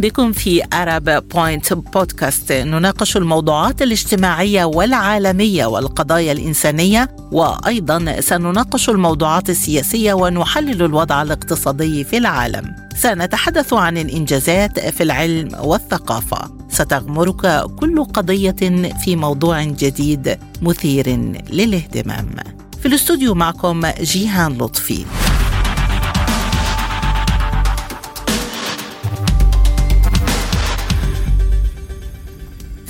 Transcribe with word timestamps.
بكم 0.00 0.32
في 0.32 0.62
أرب 0.72 1.28
بوينت 1.28 1.72
بودكاست 1.72 2.52
نناقش 2.52 3.16
الموضوعات 3.16 3.82
الاجتماعية 3.82 4.64
والعالمية 4.64 5.66
والقضايا 5.66 6.32
الإنسانية 6.32 7.08
وأيضا 7.32 8.20
سنناقش 8.20 8.90
الموضوعات 8.90 9.50
السياسية 9.50 10.12
ونحلل 10.12 10.82
الوضع 10.82 11.22
الاقتصادي 11.22 12.04
في 12.04 12.18
العالم. 12.18 12.76
سنتحدث 12.96 13.72
عن 13.72 13.98
الإنجازات 13.98 14.80
في 14.80 15.02
العلم 15.02 15.48
والثقافة. 15.60 16.50
ستغمرك 16.68 17.64
كل 17.80 18.04
قضية 18.04 18.90
في 19.04 19.16
موضوع 19.16 19.64
جديد 19.64 20.38
مثير 20.62 21.08
للاهتمام. 21.50 22.28
في 22.80 22.88
الاستوديو 22.88 23.34
معكم 23.34 23.86
جيهان 23.86 24.58
لطفي. 24.58 25.04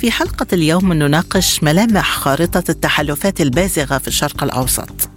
في 0.01 0.11
حلقة 0.11 0.47
اليوم 0.53 0.93
نناقش 0.93 1.63
ملامح 1.63 2.11
خارطة 2.17 2.63
التحالفات 2.69 3.41
البازغة 3.41 3.97
في 3.97 4.07
الشرق 4.07 4.43
الأوسط. 4.43 5.10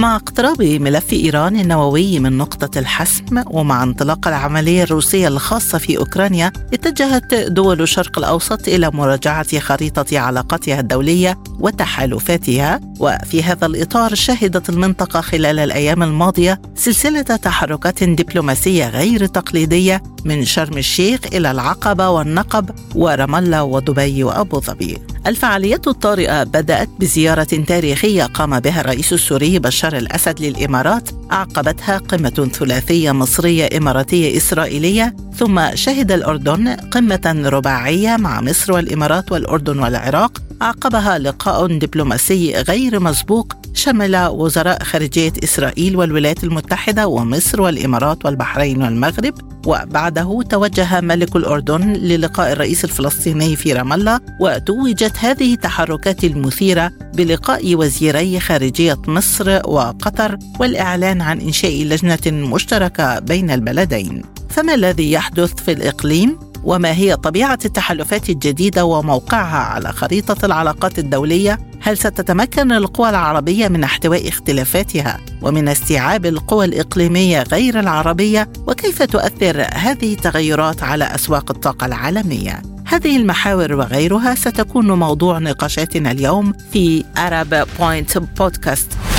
مع 0.00 0.16
اقتراب 0.16 0.62
ملف 0.62 1.12
إيران 1.12 1.60
النووي 1.60 2.18
من 2.18 2.38
نقطة 2.38 2.78
الحسم 2.78 3.42
ومع 3.46 3.82
انطلاق 3.82 4.28
العملية 4.28 4.82
الروسية 4.82 5.28
الخاصة 5.28 5.78
في 5.78 5.98
أوكرانيا 5.98 6.52
اتجهت 6.74 7.34
دول 7.34 7.82
الشرق 7.82 8.18
الأوسط 8.18 8.68
إلى 8.68 8.90
مراجعة 8.94 9.58
خريطة 9.58 10.18
علاقاتها 10.18 10.80
الدولية 10.80 11.38
وتحالفاتها. 11.58 12.80
وفي 13.00 13.42
هذا 13.42 13.66
الإطار 13.66 14.14
شهدت 14.14 14.68
المنطقة 14.68 15.20
خلال 15.20 15.58
الأيام 15.58 16.02
الماضية 16.02 16.60
سلسلة 16.74 17.22
تحركات 17.22 18.04
دبلوماسية 18.04 18.88
غير 18.88 19.26
تقليدية 19.26 20.02
من 20.24 20.44
شرم 20.44 20.78
الشيخ 20.78 21.20
إلى 21.32 21.50
العقبة 21.50 22.08
والنقب 22.08 22.70
ورام 22.94 23.34
الله 23.34 23.62
ودبي 23.62 24.24
وأبو 24.24 24.60
ظبي. 24.60 24.98
الفعاليات 25.26 25.88
الطارئة 25.88 26.42
بدأت 26.42 26.88
بزيارة 27.00 27.44
تاريخية 27.44 28.24
قام 28.24 28.60
بها 28.60 28.80
الرئيس 28.80 29.12
السوري 29.12 29.58
بشار 29.58 29.89
بشار 29.90 29.98
الأسد 30.02 30.40
للإمارات 30.40 31.08
أعقبتها 31.32 31.98
قمة 31.98 32.50
ثلاثية 32.52 33.12
مصرية 33.12 33.68
إماراتية 33.78 34.36
إسرائيلية 34.36 35.16
ثم 35.36 35.60
شهد 35.74 36.12
الأردن 36.12 36.68
قمة 36.68 37.42
رباعية 37.46 38.16
مع 38.16 38.40
مصر 38.40 38.72
والإمارات 38.72 39.32
والأردن 39.32 39.78
والعراق 39.78 40.42
عقبها 40.60 41.18
لقاء 41.18 41.66
دبلوماسي 41.66 42.54
غير 42.54 43.00
مسبوق 43.00 43.52
شمل 43.74 44.16
وزراء 44.26 44.82
خارجية 44.82 45.32
إسرائيل 45.44 45.96
والولايات 45.96 46.44
المتحدة 46.44 47.06
ومصر 47.08 47.60
والإمارات 47.60 48.24
والبحرين 48.24 48.82
والمغرب 48.82 49.34
وبعده 49.66 50.42
توجه 50.50 51.00
ملك 51.00 51.36
الأردن 51.36 51.92
للقاء 51.92 52.52
الرئيس 52.52 52.84
الفلسطيني 52.84 53.56
في 53.56 53.72
رام 53.72 53.92
الله 53.92 54.20
وتوجت 54.40 55.16
هذه 55.18 55.54
التحركات 55.54 56.24
المثيرة 56.24 56.92
بلقاء 57.14 57.74
وزيري 57.74 58.40
خارجية 58.40 58.98
مصر 59.06 59.60
وقطر 59.68 60.38
والإعلان 60.60 61.20
عن 61.20 61.40
إنشاء 61.40 61.84
لجنة 61.84 62.46
مشتركة 62.48 63.18
بين 63.18 63.50
البلدين. 63.50 64.22
فما 64.48 64.74
الذي 64.74 65.12
يحدث 65.12 65.54
في 65.54 65.72
الإقليم؟ 65.72 66.49
وما 66.64 66.92
هي 66.92 67.16
طبيعة 67.16 67.58
التحالفات 67.64 68.30
الجديدة 68.30 68.84
وموقعها 68.84 69.58
على 69.58 69.92
خريطة 69.92 70.46
العلاقات 70.46 70.98
الدولية؟ 70.98 71.58
هل 71.82 71.98
ستتمكن 71.98 72.72
القوى 72.72 73.08
العربية 73.08 73.68
من 73.68 73.84
احتواء 73.84 74.28
اختلافاتها 74.28 75.20
ومن 75.42 75.68
استيعاب 75.68 76.26
القوى 76.26 76.64
الإقليمية 76.64 77.42
غير 77.42 77.80
العربية؟ 77.80 78.48
وكيف 78.66 79.02
تؤثر 79.02 79.66
هذه 79.72 80.14
التغيرات 80.14 80.82
على 80.82 81.04
أسواق 81.04 81.50
الطاقة 81.50 81.86
العالمية؟ 81.86 82.62
هذه 82.86 83.16
المحاور 83.16 83.72
وغيرها 83.72 84.34
ستكون 84.34 84.92
موضوع 84.92 85.38
نقاشاتنا 85.38 86.10
اليوم 86.10 86.52
في 86.72 87.04
Arab 87.16 87.80
Point 87.80 88.18
بودكاست 88.18 89.09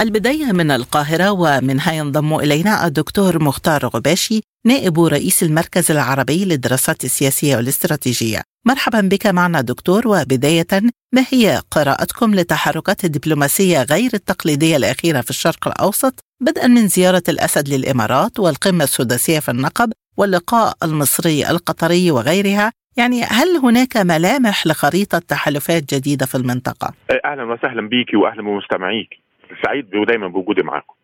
البداية 0.00 0.52
من 0.52 0.70
القاهرة 0.70 1.30
ومنها 1.30 1.92
ينضم 1.92 2.34
إلينا 2.34 2.86
الدكتور 2.86 3.42
مختار 3.42 3.86
غباشي 3.86 4.40
نائب 4.66 5.00
رئيس 5.00 5.42
المركز 5.42 5.90
العربي 5.90 6.44
للدراسات 6.44 7.04
السياسية 7.04 7.56
والاستراتيجية. 7.56 8.42
مرحبا 8.66 9.00
بك 9.00 9.26
معنا 9.26 9.60
دكتور 9.60 10.08
وبداية 10.08 10.66
ما 11.14 11.24
هي 11.30 11.62
قراءتكم 11.70 12.34
لتحركات 12.34 13.04
الدبلوماسية 13.04 13.82
غير 13.82 14.10
التقليدية 14.14 14.76
الأخيرة 14.76 15.20
في 15.20 15.30
الشرق 15.30 15.68
الأوسط 15.68 16.20
بدءا 16.40 16.66
من 16.66 16.88
زيارة 16.88 17.22
الأسد 17.28 17.68
للإمارات 17.68 18.38
والقمة 18.38 18.84
السداسية 18.84 19.38
في 19.38 19.50
النقب 19.50 19.92
واللقاء 20.16 20.74
المصري 20.82 21.50
القطري 21.50 22.10
وغيرها؟ 22.10 22.72
يعني 22.96 23.22
هل 23.22 23.56
هناك 23.62 23.96
ملامح 23.96 24.66
لخريطة 24.66 25.18
تحالفات 25.18 25.94
جديدة 25.94 26.26
في 26.26 26.34
المنطقة؟ 26.34 26.94
أهلا 27.24 27.44
وسهلا 27.44 27.88
بك 27.88 28.14
وأهلا 28.14 28.42
بمستمعيك 28.42 29.27
سعيد 29.64 29.96
ودايما 29.96 30.28
بوجودي 30.28 30.62
معاكم. 30.62 30.94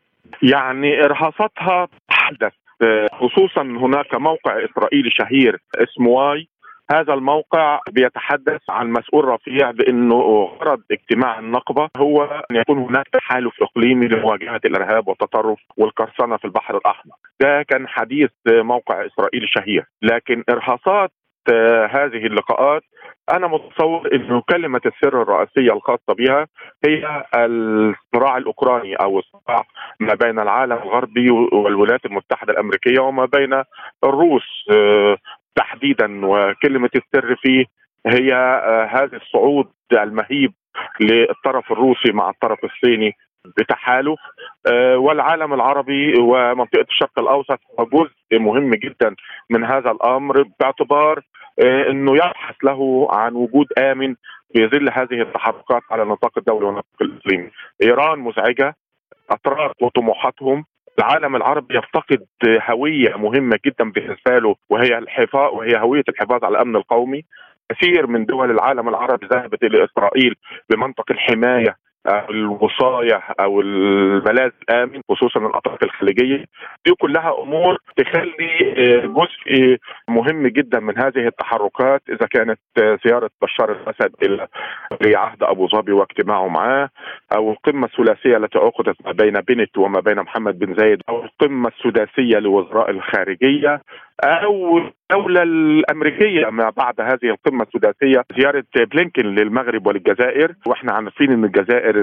يعني 0.43 1.05
إرهاصاتها 1.05 1.89
تحدث. 2.09 2.53
خصوصا 3.13 3.63
هناك 3.63 4.15
موقع 4.15 4.65
إسرائيلي 4.65 5.11
شهير 5.11 5.61
اسمه 5.77 6.09
واي. 6.11 6.49
هذا 6.91 7.15
الموقع 7.15 7.81
بيتحدث 7.91 8.61
عن 8.71 8.91
مسؤول 8.91 9.25
رفيع 9.25 9.71
بأنه 9.71 10.45
غرض 10.61 10.83
اجتماع 10.91 11.39
النقبة 11.39 11.89
هو 11.97 12.25
أن 12.51 12.57
يكون 12.57 12.79
هناك 12.79 13.09
تحالف 13.09 13.63
إقليمي 13.63 14.09
لمواجهة 14.09 14.61
الإرهاب 14.65 15.09
والتطرف 15.09 15.59
والقرصنة 15.77 16.37
في 16.37 16.45
البحر 16.45 16.77
الأحمر. 16.77 17.15
ده 17.41 17.63
كان 17.63 17.89
حديث 17.89 18.31
موقع 18.49 19.07
إسرائيلي 19.07 19.47
شهير، 19.47 19.85
لكن 20.03 20.45
إرهاصات 20.51 21.11
هذه 21.91 22.27
اللقاءات. 22.27 22.83
أنا 23.33 23.47
متصور 23.47 24.15
انه 24.15 24.43
كلمة 24.51 24.81
السر 24.87 25.23
الرئيسية 25.23 25.73
الخاصة 25.73 26.15
بها 26.19 26.47
هي 26.87 27.25
الصراع 27.35 28.37
الأوكراني 28.37 28.95
أو 28.95 29.19
الصراع 29.19 29.67
ما 30.01 30.15
بين 30.15 30.39
العالم 30.39 30.73
الغربي 30.73 31.31
والولايات 31.31 32.05
المتحدة 32.07 32.53
الأمريكية 32.53 33.01
وما 33.01 33.25
بين 33.25 33.63
الروس. 34.05 34.65
آه، 34.71 35.17
تحديدا 35.57 36.27
وكلمة 36.27 36.91
السر 36.97 37.37
فيه 37.37 37.65
هي 38.07 38.35
آه، 38.35 38.85
هذا 38.85 39.17
الصعود 39.17 39.67
المهيب 39.93 40.53
للطرف 41.01 41.73
الروسي 41.73 42.13
مع 42.13 42.31
الطرف 42.31 42.59
الصيني 42.65 43.13
بتحالف 43.47 44.19
آه، 44.67 44.97
والعالم 44.97 45.55
العربي 45.55 46.15
ومنطقة 46.21 46.87
الشرق 46.91 47.19
الأوسط 47.19 47.59
هو 47.81 47.85
جزء 47.85 48.39
مهم 48.41 48.75
جدا 48.75 49.15
من 49.51 49.65
هذا 49.65 49.91
الأمر 49.91 50.45
باعتبار 50.61 51.23
آه، 51.65 51.91
إنه 51.91 52.17
يبحث 52.17 52.55
له 52.65 53.09
عن 53.11 53.35
وجود 53.35 53.67
آمن 53.79 54.15
في 54.53 54.67
ظل 54.67 54.91
هذه 54.93 55.23
التحركات 55.23 55.83
على 55.91 56.03
النطاق 56.03 56.39
الدولي 56.39 56.67
والنطاق 56.67 57.03
الإقليمي. 57.03 57.51
إيران 57.83 58.19
مزعجة 58.19 58.77
اتراك 59.31 59.83
وطموحاتهم. 59.83 60.65
العالم 60.99 61.37
العربي 61.37 61.77
يفتقد 61.79 62.27
هوية 62.71 63.17
مهمة 63.17 63.59
جدا 63.67 63.91
بالنسبة 63.91 64.39
له 64.39 64.55
وهي 64.71 64.99
الحفاظ 64.99 65.53
وهي 65.55 65.79
هوية 65.81 66.05
الحفاظ 66.09 66.45
على 66.45 66.57
الأمن 66.57 66.77
القومي. 66.77 67.25
كثير 67.71 68.07
من 68.07 68.25
دول 68.25 68.51
العالم 68.51 68.89
العربي 68.89 69.27
ذهبت 69.27 69.63
إلى 69.63 69.85
إسرائيل 69.85 70.35
بمنطق 70.71 71.11
الحماية 71.11 71.77
الوصايه 72.07 73.21
أو 73.41 73.61
الملاذ 73.61 74.51
الآمن 74.63 75.01
خصوصا 75.11 75.41
الأطراف 75.41 75.83
الخليجية. 75.83 76.45
دي 76.87 76.93
كلها 77.01 77.43
أمور 77.43 77.79
تخلي 77.97 78.75
آه، 78.77 79.07
جزء 79.07 79.77
مهم 80.09 80.47
جدا 80.47 80.81
من 80.81 80.99
هذه 80.99 81.27
التحركات. 81.27 82.03
إذا 82.09 82.27
كانت 82.27 82.61
زيارة 83.07 83.31
بشار 83.43 83.73
الأسد 83.73 84.15
إلى 84.23 84.49
عهد 85.17 85.43
أبو 85.43 85.69
ظبي 85.69 85.93
واجتماعه 85.93 86.49
معاه 86.49 86.89
أو 87.37 87.51
القمة 87.51 87.87
الثلاثية 87.87 88.37
التي 88.37 88.59
عقدت 88.59 88.97
ما 89.07 89.13
بين 89.13 89.33
بنت 89.33 89.79
وما 89.79 90.01
بين 90.01 90.17
محمد 90.17 90.59
بن 90.59 90.75
زايد 90.75 90.99
أو 91.09 91.25
القمة 91.25 91.69
السداسية 91.69 92.39
لوزراء 92.39 92.91
الخارجية 92.91 93.81
أو 94.25 94.79
الدولة 94.79 95.43
الأمريكية 95.43 96.51
ما 96.51 96.71
بعد 96.71 97.01
هذه 97.01 97.31
القمة 97.31 97.63
السداسية 97.63 98.25
زيارة 98.39 98.65
بلينكن 98.77 99.27
للمغرب 99.27 99.87
وللجزائر. 99.87 100.55
وإحنا 100.67 100.93
عارفين 100.93 101.33
أن 101.33 101.45
الجزائر 101.45 101.95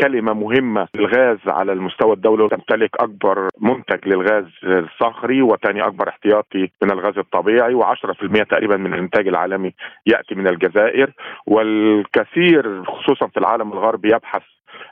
كلمة 0.00 0.32
مهمة 0.32 0.88
للغاز 0.96 1.38
على 1.46 1.72
المستوى 1.72 2.12
الدولي 2.12 2.42
وتمتلك 2.42 2.90
أكبر 3.00 3.48
منتج 3.60 4.08
للغاز 4.08 4.44
الصخري 4.64 5.42
وثاني 5.42 5.86
أكبر 5.86 6.08
احتياطي 6.08 6.70
من 6.82 6.90
الغاز 6.90 7.18
الطبيعي 7.18 7.74
و10% 7.74 8.46
تقريبا 8.50 8.76
من 8.76 8.94
الإنتاج 8.94 9.28
العالمي 9.28 9.72
يأتي 10.06 10.34
من 10.34 10.48
الجزائر. 10.48 11.12
والكثير 11.46 12.84
خصوصا 12.84 13.26
في 13.26 13.36
العالم 13.36 13.72
الغربي 13.72 14.08
يبحث 14.08 14.42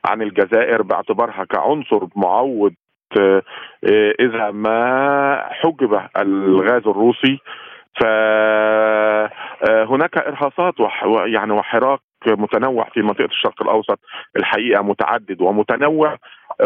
عن 0.05 0.23
الجزائر 0.23 0.83
باعتبارها 0.83 1.45
كعنصر 1.45 2.07
معوض 2.17 2.73
إذا 4.21 4.51
ما 4.51 5.45
حجب 5.51 6.01
الغاز 6.17 6.87
الروسي 6.87 7.41
فهناك 8.01 9.31
إرهاصات 10.19 10.75
يعني 11.27 11.53
وحراك 11.53 12.01
متنوع 12.27 12.89
في 12.95 13.03
منطقة 13.03 13.25
الشرق 13.25 13.63
الأوسط 13.63 13.99
الحقيقة 14.37 14.83
متعدد 14.83 15.41
ومتنوع 15.41 16.17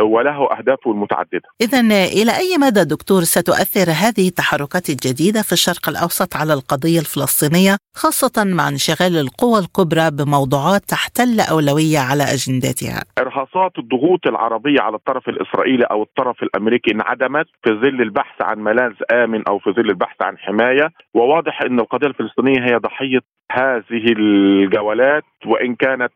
وله 0.02 0.48
اهدافه 0.58 0.90
المتعدده. 0.90 1.48
اذا 1.60 1.80
إلى 2.20 2.32
أي 2.36 2.58
مدى 2.58 2.84
دكتور 2.84 3.20
ستؤثر 3.20 3.90
هذه 3.90 4.28
التحركات 4.28 4.88
الجديدة 4.88 5.42
في 5.42 5.52
الشرق 5.52 5.88
الأوسط 5.88 6.36
على 6.36 6.52
القضية 6.52 6.98
الفلسطينية 6.98 7.76
خاصة 7.94 8.44
مع 8.44 8.68
انشغال 8.68 9.16
القوى 9.16 9.58
الكبرى 9.58 10.10
بموضوعات 10.10 10.82
تحتل 10.88 11.40
أولوية 11.50 11.98
على 11.98 12.22
اجنداتها؟ 12.22 13.00
إرهاصات 13.18 13.78
الضغوط 13.78 14.26
العربية 14.26 14.80
على 14.80 14.96
الطرف 14.96 15.28
الإسرائيلي 15.28 15.84
أو 15.84 16.02
الطرف 16.02 16.42
الأمريكي 16.42 16.90
انعدمت 16.94 17.46
في 17.64 17.70
ظل 17.70 18.02
البحث 18.02 18.42
عن 18.42 18.58
ملاذ 18.58 18.92
آمن 19.12 19.42
أو 19.48 19.58
في 19.58 19.70
ظل 19.70 19.90
البحث 19.90 20.22
عن 20.22 20.38
حماية 20.38 20.88
وواضح 21.14 21.62
إن 21.62 21.80
القضية 21.80 22.06
الفلسطينية 22.06 22.60
هي 22.60 22.76
ضحية 22.76 23.20
هذه 23.52 24.04
الجولات 24.18 25.24
وإن 25.46 25.74
كانت 25.74 26.12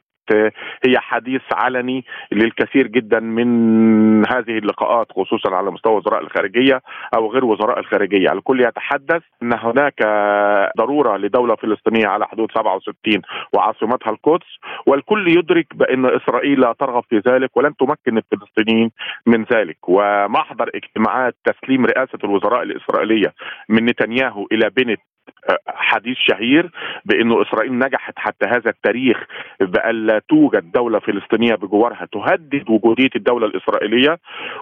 هي 0.86 0.98
حديث 0.98 1.42
علني 1.52 2.04
للكثير 2.32 2.86
جدا 2.86 3.20
من 3.20 3.48
هذه 4.28 4.58
اللقاءات 4.58 5.12
خصوصا 5.12 5.56
على 5.56 5.70
مستوى 5.70 5.96
وزراء 5.96 6.20
الخارجية 6.20 6.82
أو 7.16 7.32
غير 7.32 7.44
وزراء 7.44 7.78
الخارجية، 7.78 8.32
الكل 8.32 8.60
يتحدث 8.60 9.22
أن 9.42 9.52
هناك 9.52 10.02
ضرورة 10.78 11.16
لدولة 11.16 11.56
فلسطينية 11.56 12.06
على 12.06 12.26
حدود 12.26 12.50
67 12.50 13.22
وعاصمتها 13.52 14.10
القدس 14.10 14.46
والكل 14.86 15.28
يدرك 15.28 15.66
بأن 15.75 16.06
إسرائيل 16.06 16.60
لا 16.60 16.75
ترغب 16.78 17.04
في 17.10 17.22
ذلك 17.28 17.56
ولن 17.56 17.76
تمكن 17.76 18.19
الفلسطينيين 18.19 18.90
من 19.26 19.44
ذلك. 19.52 19.88
ومحضر 19.88 20.70
اجتماعات 20.75 21.36
تسليم 21.44 21.86
رئاسة 21.86 22.19
الوزراء 22.25 22.62
الإسرائيلية 22.62 23.34
من 23.69 23.84
نتنياهو 23.84 24.46
إلى 24.52 24.70
بنت 24.70 25.00
حديث 25.66 26.16
شهير 26.19 26.70
بأنه 27.04 27.42
إسرائيل 27.42 27.78
نجحت 27.78 28.19
حتى 28.19 28.46
هذا 28.46 28.70
التاريخ 28.70 29.25
بألا 29.60 30.20
توجد 30.28 30.72
دولة 30.72 30.98
فلسطينية 30.98 31.54
بجوارها 31.54 32.06
تهدد 32.12 32.70
وجودية 32.70 33.10
الدولة 33.16 33.46
الإسرائيلية. 33.46 34.19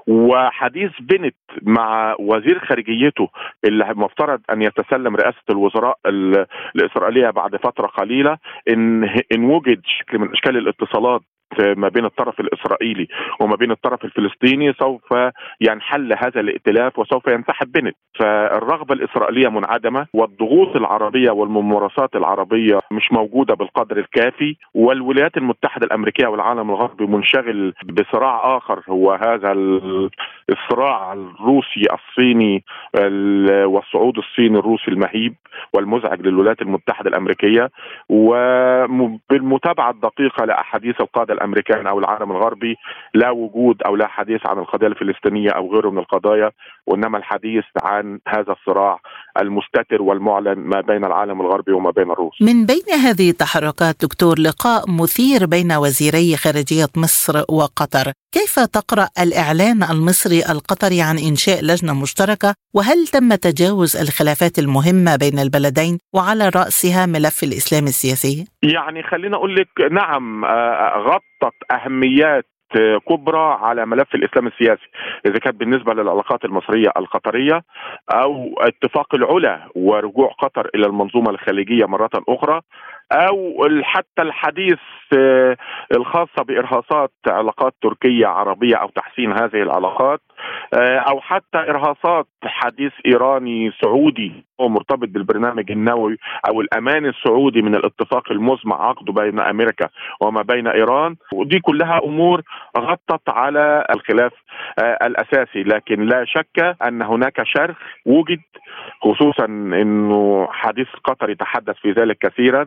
وحديث 0.06 0.90
بنت 1.00 1.36
مع 1.62 2.16
وزير 2.18 2.58
خارجيته 2.58 3.28
اللي 3.64 3.94
مفترض 3.94 4.40
أن 4.52 4.62
يتسلم 4.62 5.16
رئاسة 5.16 5.42
الوزراء 5.50 5.98
الإسرائيلية 6.76 7.30
بعد 7.30 7.56
فترة 7.56 7.86
قليلة 7.86 8.38
ان 8.68 9.04
إن 9.32 9.44
وجد 9.44 9.80
شكل 9.84 10.18
من 10.18 10.30
أشكال 10.32 10.56
الاتصالات 10.56 11.20
ما 11.60 11.88
بين 11.88 12.04
الطرف 12.04 12.40
الإسرائيلي 12.40 13.08
وما 13.40 13.56
بين 13.56 13.70
الطرف 13.70 14.04
الفلسطيني 14.04 14.72
سوف 14.72 15.14
ينحل 15.60 16.12
هذا 16.12 16.40
الائتلاف 16.40 16.98
وسوف 16.98 17.26
ينسحب 17.28 17.72
بنت 17.72 17.96
فالرغبة 18.18 18.94
الإسرائيلية 18.94 19.48
منعدمة 19.48 20.06
والضغوط 20.14 20.76
العربية 20.76 21.30
والممارسات 21.30 22.16
العربية 22.16 22.80
مش 22.90 23.12
موجودة 23.12 23.54
بالقدر 23.54 23.96
الكافي 23.98 24.56
والولايات 24.74 25.36
المتحدة 25.36 25.86
الأمريكية 25.86 26.26
والعالم 26.26 26.70
الغربي 26.70 27.06
منشغل 27.06 27.74
بصراع 27.84 28.56
آخر 28.56 28.82
هو 28.88 29.12
هذا 29.12 29.52
الصراع 30.50 31.12
الروسي 31.12 31.82
الصيني 31.92 32.64
والصعود 33.64 34.18
الصيني 34.18 34.58
الروسي 34.58 34.88
المهيب 34.90 35.34
والمزعج 35.74 36.20
للولايات 36.26 36.62
المتحدة 36.62 37.10
الأمريكية. 37.10 37.70
وبالمتابعه 38.08 39.90
الدقيقة 39.90 40.44
لأحاديث 40.44 41.00
القادة 41.00 41.34
الأمريكان 41.36 41.86
أو 41.86 41.98
العالم 41.98 42.30
الغربي 42.32 42.76
لا 43.14 43.30
وجود 43.30 43.82
أو 43.82 43.96
لا 43.96 44.06
حديث 44.06 44.40
عن 44.46 44.58
القضية 44.58 44.86
الفلسطينية 44.86 45.50
أو 45.50 45.72
غيره 45.74 45.90
من 45.90 45.98
القضايا 45.98 46.50
وإنما 46.86 47.18
الحديث 47.18 47.64
عن 47.82 48.18
هذا 48.28 48.52
الصراع 48.52 49.00
المستتر 49.40 50.02
والمعلن 50.02 50.58
ما 50.58 50.80
بين 50.80 51.04
العالم 51.04 51.40
الغربي 51.40 51.72
وما 51.72 51.90
بين 51.90 52.10
الروس. 52.10 52.42
من 52.42 52.66
بين 52.66 52.88
هذه 53.06 53.30
التحركات 53.30 53.96
دكتور 54.02 54.38
لقاء 54.38 54.90
مثير 54.90 55.46
بين 55.46 55.72
وزيري 55.72 56.36
خارجية 56.36 56.88
مصر 56.96 57.44
وقطر، 57.48 58.12
كيف 58.32 58.58
تقرأ 58.58 59.08
الإعلان 59.20 59.82
المصري 59.82 60.42
القطري 60.50 61.02
عن 61.02 61.18
إنشاء 61.18 61.64
لجنة 61.64 61.94
مشتركة 62.02 62.54
وهل 62.74 63.06
تم 63.06 63.34
تجاوز 63.34 63.96
الخلافات 63.96 64.58
المهمة 64.58 65.16
بين 65.16 65.38
البلدين 65.38 65.98
وعلى 66.14 66.48
رأسها 66.48 67.06
ملف 67.06 67.44
الإسلام 67.44 67.84
السياسي؟ 67.84 68.44
يعني 68.62 69.02
خلينا 69.02 69.36
أقول 69.36 69.54
لك 69.54 69.68
نعم 69.90 70.44
غطت 70.96 71.72
أهميات 71.72 72.46
كبرى 73.08 73.58
على 73.60 73.86
ملف 73.86 74.14
الإسلام 74.14 74.46
السياسي 74.46 74.88
إذا 75.26 75.38
كانت 75.38 75.56
بالنسبة 75.56 75.94
للعلاقات 75.94 76.44
المصرية 76.44 76.88
القطرية 76.96 77.62
أو 78.14 78.54
اتفاق 78.58 79.14
العلا 79.14 79.68
ورجوع 79.76 80.28
قطر 80.28 80.70
إلى 80.74 80.86
المنظومة 80.86 81.30
الخليجية 81.30 81.84
مرة 81.84 82.10
أخرى 82.28 82.60
أو 83.12 83.68
حتى 83.82 84.22
الحديث 84.22 84.78
الخاصة 85.96 86.42
بإرهاصات 86.48 87.12
علاقات 87.28 87.74
تركية 87.82 88.26
عربية 88.26 88.76
أو 88.76 88.88
تحسين 88.88 89.32
هذه 89.32 89.62
العلاقات 89.62 90.20
أو 91.10 91.20
حتى 91.20 91.58
إرهاصات 91.58 92.26
حديث 92.44 92.92
إيراني 93.06 93.72
سعودي 93.82 94.32
هو 94.60 94.68
مرتبط 94.68 95.08
بالبرنامج 95.08 95.70
النووي 95.70 96.16
أو 96.48 96.60
الأمان 96.60 97.06
السعودي 97.06 97.62
من 97.62 97.74
الاتفاق 97.74 98.32
المزمع 98.32 98.88
عقده 98.88 99.12
بين 99.12 99.40
أمريكا 99.40 99.88
وما 100.20 100.42
بين 100.42 100.66
إيران. 100.66 101.16
ودي 101.32 101.60
كلها 101.60 102.00
أمور 102.04 102.42
غطت 102.78 103.28
على 103.28 103.86
الخلاف 103.90 104.32
الأساسي. 104.78 105.62
لكن 105.62 106.06
لا 106.06 106.24
شك 106.24 106.76
أن 106.86 107.02
هناك 107.02 107.42
شرخ 107.42 107.76
وجد 108.06 108.40
خصوصا 109.02 109.44
إنه 109.44 110.48
حديث 110.50 110.88
قطر 111.04 111.30
يتحدث 111.30 111.76
في 111.76 111.90
ذلك 111.92 112.18
كثيرا 112.18 112.66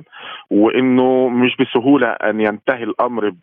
وإنه 0.51 1.29
مش 1.29 1.55
بسهولة 1.59 2.07
أن 2.07 2.41
ينتهي 2.41 2.83
الأمر 2.83 3.33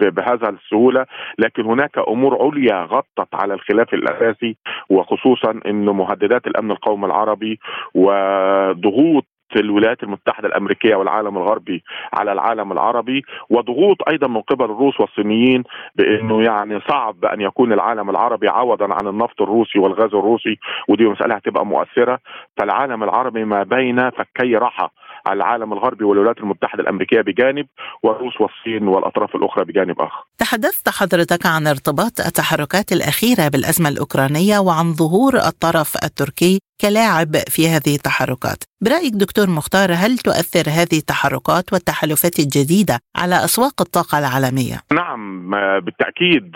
بهذا 0.00 0.48
السهولة. 0.48 1.06
لكن 1.38 1.64
هناك 1.64 1.98
أمور 2.08 2.42
عليا 2.42 2.84
غطت 2.84 3.34
على 3.34 3.54
الخلاف 3.58 3.94
الأساسي 3.94 4.56
وخصوصا 4.90 5.60
انه 5.66 5.92
مهددات 5.92 6.46
الأمن 6.46 6.70
القومي 6.70 7.06
العربي 7.06 7.58
وضغوط 7.94 9.24
الولايات 9.56 10.02
المتحدة 10.02 10.48
الأمريكية 10.48 10.94
والعالم 10.96 11.36
الغربي 11.38 11.82
على 12.14 12.32
العالم 12.32 12.72
العربي 12.72 13.22
وضغوط 13.50 13.96
أيضا 14.08 14.28
من 14.28 14.40
قبل 14.40 14.64
الروس 14.64 15.00
والصينيين 15.00 15.62
بأنه 15.94 16.42
يعني 16.42 16.80
صعب 16.88 17.24
أن 17.24 17.40
يكون 17.40 17.72
العالم 17.72 18.10
العربي 18.10 18.48
عوضا 18.48 18.84
عن 18.94 19.06
النفط 19.06 19.42
الروسي 19.42 19.78
والغاز 19.78 20.14
الروسي 20.14 20.58
ودي 20.88 21.04
مسألة 21.04 21.34
هتبقى 21.34 21.66
مؤثرة. 21.66 22.18
فالعالم 22.56 23.02
العربي 23.04 23.44
ما 23.44 23.62
بين 23.62 24.10
فكي 24.10 24.56
رحى 24.56 24.88
العالم 25.32 25.72
الغربي 25.72 26.04
والولايات 26.04 26.38
المتحدة 26.38 26.82
الأمريكية 26.82 27.20
بجانب 27.20 27.66
والروس 28.02 28.40
والصين 28.40 28.88
والأطراف 28.88 29.36
الأخرى 29.36 29.64
بجانب 29.64 30.00
آخر 30.00 30.24
تحدثت 30.38 30.88
حضرتك 30.88 31.46
عن 31.46 31.66
ارتباط 31.66 32.20
التحركات 32.20 32.92
الأخيرة 32.92 33.48
بالأزمة 33.48 33.88
الأوكرانية 33.88 34.58
وعن 34.58 34.92
ظهور 34.92 35.34
الطرف 35.36 35.94
التركي 36.04 36.58
كلاعب 36.80 37.32
في 37.54 37.68
هذه 37.68 37.94
التحركات 37.94 38.64
برأيك 38.84 39.12
دكتور 39.14 39.46
مختار 39.50 39.88
هل 39.92 40.18
تؤثر 40.18 40.70
هذه 40.70 40.98
التحركات 41.02 41.72
والتحالفات 41.72 42.38
الجديدة 42.38 42.98
على 43.16 43.34
أسواق 43.34 43.80
الطاقة 43.80 44.18
العالمية؟ 44.18 44.76
نعم 44.92 45.50
بالتأكيد 45.80 46.52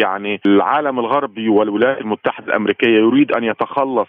يعني 0.00 0.40
العالم 0.46 0.98
الغربي 0.98 1.48
والولايات 1.48 1.98
المتحدة 1.98 2.46
الأمريكية 2.46 2.98
يريد 3.06 3.32
أن 3.32 3.44
يتخلص 3.44 4.08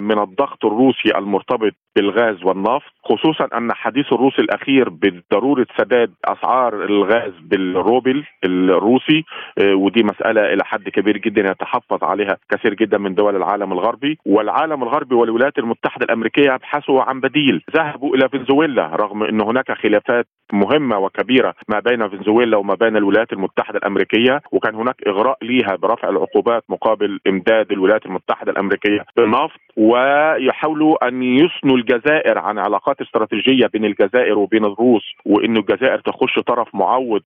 من 0.00 0.18
الضغط 0.18 0.64
الروسي 0.64 1.18
المرتبط 1.18 1.72
بالغاز 1.96 2.44
والنفط 2.44 2.92
خصوصا 3.04 3.48
أن 3.58 3.72
حديث 3.72 4.12
الروسي 4.12 4.42
الأخير 4.42 4.88
بضرورة 4.88 5.66
سداد 5.78 6.10
أسعار 6.24 6.84
الغاز 6.84 7.32
بالروبل 7.40 8.24
الروسي 8.44 9.24
ودي 9.62 10.02
مسألة 10.02 10.52
إلى 10.52 10.64
حد 10.64 10.88
كبير 10.88 11.16
جدا 11.18 11.50
يتحفظ 11.50 12.04
عليها 12.04 12.36
كثير 12.50 12.74
جدا 12.74 12.98
من 12.98 13.14
دول 13.14 13.36
العالم 13.36 13.72
الغربي. 13.72 14.18
والعالم 14.26 14.82
الغربي 14.82 15.14
والولايات 15.14 15.58
المتحدة 15.58 16.04
الأمريكية 16.04 16.52
يبحثوا 16.52 17.02
عن 17.02 17.20
بديل. 17.20 17.62
ذهبوا 17.76 18.16
إلى 18.16 18.28
فنزويلا 18.28 18.86
رغم 18.86 19.22
إن 19.22 19.40
هناك 19.40 19.72
خلافات 19.72 20.26
مهمة 20.52 20.98
وكبيرة 20.98 21.54
ما 21.68 21.80
بين 21.80 22.08
فنزويلا 22.08 22.56
وما 22.56 22.74
بين 22.74 22.96
الولايات 22.96 23.32
المتحدة 23.32 23.78
الأمريكية 23.78 24.40
وكان 24.52 24.74
هناك 24.74 24.96
إغراء 25.06 25.38
ليها 25.42 25.76
برفع 25.76 26.08
العقوبات 26.08 26.64
مقابل 26.68 27.20
إمداد 27.26 27.72
الولايات 27.72 28.06
المتحدة 28.06 28.52
الأمريكية 28.52 29.04
بالنفط 29.16 29.60
ويحاولوا 29.76 31.08
أن 31.08 31.22
يثنوا 31.22 31.76
الجزائر 31.76 32.38
عن 32.38 32.58
علاقات 32.58 33.00
استراتيجية 33.00 33.66
بين 33.66 33.84
الجزائر 33.84 34.38
وبين 34.38 34.64
الروس 34.64 35.12
وإنه 35.26 35.60
الجزائر 35.60 35.98
تخش 35.98 36.38
طرف 36.46 36.74
معوض 36.74 37.22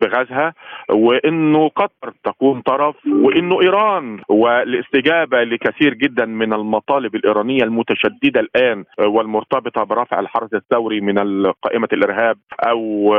بغازها 0.00 0.54
وإنه 0.90 1.68
قطر 1.68 2.12
تكون 2.24 2.60
طرف 2.60 2.96
وإنه 3.06 3.60
إيران 3.62 4.20
والاستجابة 4.28 5.42
لكثير 5.44 5.94
جدا 5.94 6.24
من 6.24 6.52
المطالب 6.52 7.14
الإيرانية 7.14 7.62
المتشددة 7.62 8.40
الآن 8.40 8.84
والمرتبطة 8.98 9.84
برفع 9.84 10.20
الحرس 10.20 10.54
الثوري 10.54 11.00
من 11.00 11.46
قائمه 11.62 11.88
الإرهاب 11.92 12.36
أو 12.60 13.12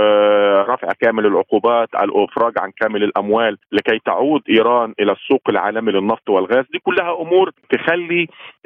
رفع 0.69 0.87
كامل 1.01 1.25
العقوبات 1.25 1.89
الافراج 2.03 2.53
عن 2.59 2.71
كامل 2.81 3.03
الأموال 3.03 3.57
لكي 3.71 3.99
تعود 4.05 4.41
إيران 4.49 4.93
إلى 4.99 5.11
السوق 5.11 5.41
العالمي 5.49 5.91
للنفط 5.91 6.29
والغاز. 6.29 6.65
دي 6.71 6.79
كلها 6.79 7.21
أمور 7.21 7.51
تخلي 7.69 8.18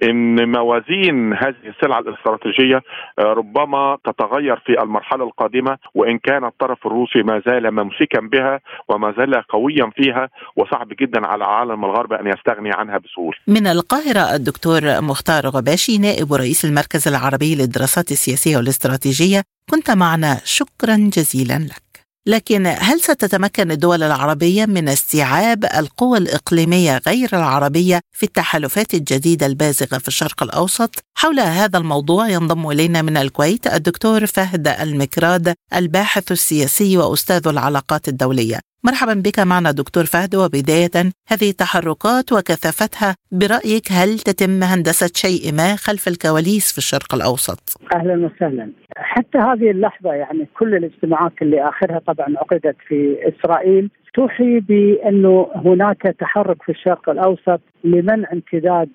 إن 0.04 0.52
موازين 0.52 1.34
هذه 1.34 1.68
السلعة 1.76 2.00
الاستراتيجية 2.00 2.82
ربما 3.20 3.98
تتغير 4.06 4.58
في 4.66 4.82
المرحلة 4.84 5.24
القادمة 5.24 5.78
وإن 5.96 6.18
كان 6.18 6.44
الطرف 6.46 6.88
الروسي 6.88 7.20
ما 7.24 7.42
زال 7.48 7.72
ممسكا 7.72 8.20
بها 8.22 8.60
وما 8.90 9.14
زال 9.18 9.42
قويا 9.42 9.92
فيها 9.96 10.30
وصعب 10.56 10.88
جدا 11.02 11.28
على 11.28 11.44
العالم 11.44 11.86
الغربي 11.86 12.16
أن 12.16 12.28
يستغني 12.28 12.72
عنها 12.74 12.98
بسهولة. 12.98 13.38
من 13.48 13.68
القاهرة 13.68 14.36
الدكتور 14.36 14.82
مختار 15.02 15.44
غباشي 15.48 15.98
نائب 15.98 16.34
رئيس 16.34 16.66
المركز 16.66 17.08
العربي 17.08 17.56
للدراسات 17.56 18.12
السياسية 18.12 18.58
والاستراتيجية 18.58 19.42
كنت 19.72 19.92
معنا 19.92 20.38
شكرا 20.44 20.96
جزيلا 20.96 21.60
لك. 21.60 21.83
لكن 22.26 22.68
هل 22.80 23.02
ستتمكن 23.02 23.72
الدول 23.72 24.04
العربية 24.04 24.66
من 24.66 24.90
استيعاب 24.90 25.66
القوى 25.66 26.18
الإقليمية 26.18 27.02
غير 27.08 27.30
العربية 27.34 28.00
في 28.12 28.24
التحالفات 28.24 28.94
الجديدة 28.94 29.46
البازغة 29.46 29.98
في 29.98 30.08
الشرق 30.08 30.44
الأوسط؟ 30.44 31.04
حول 31.16 31.40
هذا 31.40 31.78
الموضوع 31.78 32.30
ينضم 32.30 32.70
إلينا 32.70 33.02
من 33.02 33.18
الكويت 33.18 33.68
الدكتور 33.68 34.26
فهد 34.26 34.68
المكراد 34.68 35.54
الباحث 35.74 36.32
السياسي 36.32 36.98
وأستاذ 36.98 37.48
العلاقات 37.48 38.08
الدولية. 38.08 38.73
مرحبا 38.86 39.14
بك 39.14 39.40
معنا 39.40 39.72
دكتور 39.72 40.06
فهد 40.06 40.36
وبداية 40.36 40.96
هذه 41.32 41.50
التحركات 41.50 42.32
وكثافتها 42.34 43.16
برأيك 43.32 43.88
هل 43.92 44.20
تتم 44.20 44.64
هندسة 44.64 45.12
شيء 45.16 45.54
ما 45.54 45.76
خلف 45.76 46.08
الكواليس 46.08 46.72
في 46.72 46.78
الشرق 46.78 47.16
الأوسط؟ 47.16 47.60
أهلا 47.96 48.26
وسهلا 48.26 48.72
حتى 48.98 49.38
هذه 49.38 49.72
اللحظة 49.72 50.14
يعني 50.14 50.48
كل 50.60 50.76
الاجتماعات 50.76 51.32
اللي 51.42 51.70
آخرها 51.70 52.00
طبعا 52.00 52.28
عقدت 52.38 52.76
في 52.88 53.18
إسرائيل 53.30 53.90
توحي 54.14 54.60
بأنه 54.60 55.48
هناك 55.56 56.02
تحرك 56.02 56.64
في 56.64 56.70
الشرق 56.70 57.10
الأوسط 57.10 57.62
لمنع 57.84 58.32
امتداد 58.34 58.90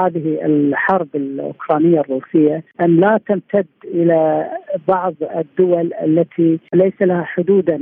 هذه 0.00 0.38
الحرب 0.44 1.08
الأوكرانية 1.14 2.00
الروسية 2.00 2.64
أن 2.80 2.96
لا 2.96 3.20
تمتد 3.28 3.66
إلى 3.84 4.48
بعض 4.88 5.14
الدول 5.36 5.94
التي 6.02 6.58
ليس 6.74 7.02
لها 7.02 7.22
حدودا 7.22 7.78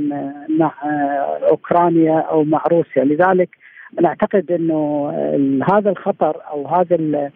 مع 0.49 0.71
أوكرانيا 1.49 2.19
أو 2.19 2.43
مع 2.43 2.63
روسيا، 2.71 3.03
لذلك 3.03 3.49
نعتقد 4.01 4.51
أنه 4.51 5.09
هذا 5.71 5.89
الخطر 5.89 6.37
أو 6.51 6.67
هذا 6.67 7.31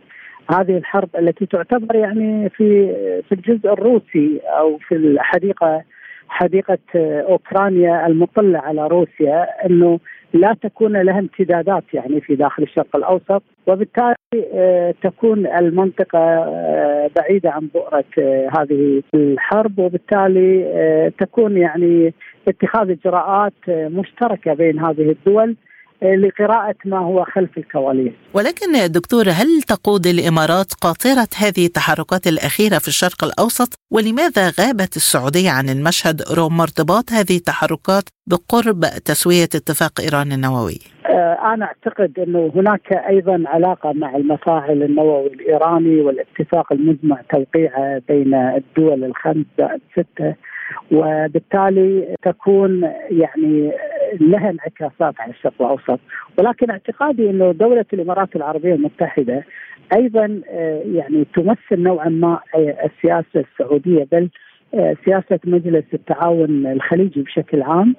هذه 0.52 0.78
الحرب 0.78 1.10
التي 1.20 1.46
تعتبر 1.46 1.96
يعني 1.96 2.50
في 2.50 2.94
في 3.30 3.32
الجزء 3.32 3.74
الروسي 3.74 4.40
أو 4.60 4.78
في 4.78 4.96
الحديقة 4.96 5.84
حديقة 6.30 6.78
أوكرانيا 7.30 8.08
المطلة 8.08 8.60
على 8.60 8.88
روسيا 8.88 9.66
إنه 9.66 10.00
لا 10.34 10.56
تكون 10.62 11.02
لها 11.02 11.20
امتدادات 11.20 11.84
يعني 11.94 12.22
في 12.22 12.36
داخل 12.36 12.64
الشرق 12.64 12.96
الأوسط 12.96 13.44
وبالتالي 13.68 14.14
تكون 15.04 15.48
المنطقة 15.48 16.46
بعيدة 17.16 17.52
عن 17.52 17.70
بؤرة 17.74 18.04
هذه 18.60 19.04
الحرب 19.16 19.80
وبالتالي 19.80 21.12
تكون 21.20 21.58
يعني 21.58 22.14
اتخاذ 22.48 22.90
إجراءات 22.92 23.54
مشتركة 23.70 24.54
بين 24.54 24.80
هذه 24.80 25.10
الدول 25.10 25.56
لقراءة 26.04 26.76
ما 26.86 27.00
هو 27.00 27.24
خلف 27.24 27.58
الكواليس. 27.58 28.14
ولكن 28.34 28.92
دكتور 28.92 29.24
هل 29.30 29.62
تقود 29.62 30.08
الإمارات 30.08 30.74
قاطرة 30.74 31.28
هذه 31.38 31.66
التحركات 31.66 32.28
الأخيرة 32.28 32.78
في 32.78 32.88
الشرق 32.88 33.24
الأوسط؟ 33.24 33.74
ولماذا 33.92 34.44
غابت 34.60 34.96
السعودية 34.96 35.50
عن 35.50 35.70
المشهد 35.70 36.22
رغم 36.38 36.62
ارتباط 36.62 37.12
هذه 37.12 37.38
التحركات 37.38 38.04
بقرب 38.28 38.82
تسوية 39.06 39.44
اتفاق 39.44 40.02
إيران 40.02 40.32
النووي؟ 40.32 40.80
أنا 41.54 41.66
أعتقد 41.66 42.20
أنه 42.20 42.52
هناك 42.56 42.94
أيضا 42.94 43.44
علاقة 43.46 43.94
مع 43.94 44.16
المفاعل 44.16 44.84
النووي 44.84 45.28
الإيراني 45.28 46.02
والاتفاق 46.02 46.74
المجمع 46.74 47.22
توقيعه 47.30 48.02
بين 48.08 48.34
الدول 48.34 49.04
الخمسة 49.04 49.70
الستة 49.76 50.36
وبالتالي 50.92 52.16
تكون 52.24 52.84
يعني 53.12 53.72
لها 54.22 54.50
انعكاسات 54.50 55.22
على 55.22 55.32
الشرق 55.32 55.54
الأوسط. 55.62 56.00
ولكن 56.40 56.70
اعتقادي 56.70 57.30
إنه 57.30 57.52
دولة 57.52 57.86
الإمارات 57.94 58.36
العربية 58.36 58.74
المتحدة 58.74 59.44
أيضا 59.96 60.42
يعني 60.86 61.26
تمثل 61.36 61.84
نوعا 61.84 62.10
ما 62.10 62.40
السياسة 62.56 63.46
السعودية 63.52 64.08
بل 64.12 64.30
سياسة 65.06 65.40
مجلس 65.46 65.84
التعاون 65.94 66.68
الخليجي 66.68 67.22
بشكل 67.22 67.62
عام 67.62 67.96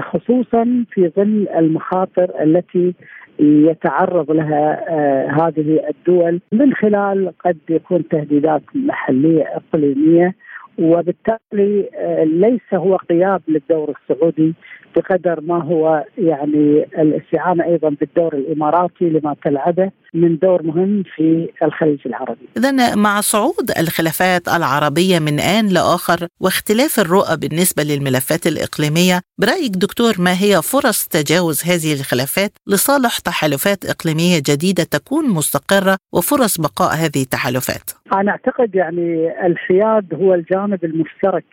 خصوصا 0.00 0.84
في 0.90 1.08
ظل 1.16 1.48
المخاطر 1.56 2.42
التي 2.42 2.94
يتعرض 3.38 4.30
لها 4.30 4.84
هذه 5.26 5.80
الدول 5.90 6.40
من 6.52 6.74
خلال 6.74 7.32
قد 7.44 7.58
يكون 7.70 8.08
تهديدات 8.08 8.62
محلية 8.74 9.44
إقليمية 9.56 10.34
وبالتالي 10.80 11.90
ليس 12.24 12.74
هو 12.74 12.98
غياب 13.10 13.42
للدور 13.48 13.94
السعودي 14.02 14.54
بقدر 14.96 15.40
ما 15.40 15.62
هو 15.64 16.04
يعني 16.18 16.84
الاستعانة 16.98 17.64
أيضا 17.64 17.88
بالدور 18.00 18.34
الإماراتي 18.34 19.04
لما 19.10 19.36
تلعبه. 19.44 19.90
من 20.14 20.38
دور 20.38 20.62
مهم 20.62 21.02
في 21.16 21.48
الخليج 21.62 21.98
العربي. 22.06 22.48
اذا 22.56 22.94
مع 22.94 23.20
صعود 23.20 23.70
الخلافات 23.78 24.48
العربية 24.48 25.18
من 25.18 25.40
آن 25.40 25.68
لآخر 25.68 26.26
واختلاف 26.40 27.00
الرؤى 27.00 27.36
بالنسبة 27.36 27.82
للملفات 27.82 28.46
الإقليمية، 28.46 29.20
برأيك 29.38 29.72
دكتور 29.76 30.12
ما 30.18 30.32
هي 30.32 30.62
فرص 30.62 31.08
تجاوز 31.08 31.64
هذه 31.64 31.92
الخلافات 32.00 32.52
لصالح 32.66 33.18
تحالفات 33.18 33.84
إقليمية 33.84 34.38
جديدة 34.50 34.84
تكون 34.84 35.24
مستقرة 35.30 35.96
وفرص 36.12 36.60
بقاء 36.60 36.94
هذه 36.94 37.22
التحالفات؟ 37.22 37.90
أنا 38.14 38.30
أعتقد 38.30 38.74
يعني 38.74 39.32
الحياد 39.46 40.14
هو 40.14 40.34
الجانب 40.34 40.84
المشترك 40.84 41.44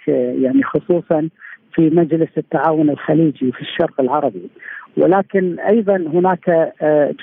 يعني 0.44 0.64
خصوصا 0.64 1.30
في 1.74 1.90
مجلس 1.90 2.30
التعاون 2.38 2.90
الخليجي 2.90 3.52
في 3.52 3.62
الشرق 3.62 4.02
العربي 4.02 4.50
ولكن 4.98 5.60
أيضا 5.60 5.96
هناك 5.96 6.74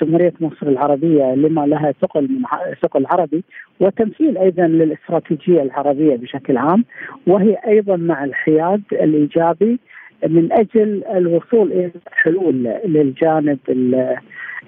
جمهورية 0.01 0.33
مصر 0.39 0.67
العربية 0.67 1.35
لما 1.35 1.65
لها 1.65 1.91
ثقل 2.01 2.21
من 2.23 2.41
ثقل 2.81 3.05
عربي 3.05 3.43
وتمثيل 3.79 4.37
أيضا 4.37 4.67
للاستراتيجية 4.67 5.61
العربية 5.61 6.15
بشكل 6.15 6.57
عام 6.57 6.85
وهي 7.27 7.57
أيضا 7.67 7.95
مع 7.95 8.23
الحياد 8.23 8.81
الإيجابي 8.91 9.79
من 10.27 10.53
أجل 10.53 11.03
الوصول 11.15 11.71
إلى 11.71 11.91
حلول 12.11 12.63
للجانب 12.85 13.59